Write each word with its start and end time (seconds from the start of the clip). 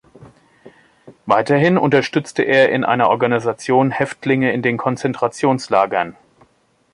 Weiterhin 1.27 1.77
unterstützte 1.77 2.41
er 2.41 2.69
in 2.71 2.83
einer 2.83 3.09
Organisation 3.09 3.91
Häftlinge 3.91 4.51
in 4.51 4.63
den 4.63 4.77
Konzentrationslagern. 4.77 6.15